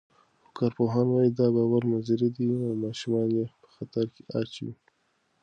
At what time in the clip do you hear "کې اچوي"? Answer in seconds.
4.13-4.73